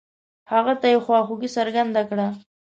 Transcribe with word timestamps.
هغه 0.51 0.73
ته 0.81 0.87
يې 0.91 0.97
خواخوږي 1.05 1.49
څرګنده 1.57 2.01
کړه. 2.09 2.27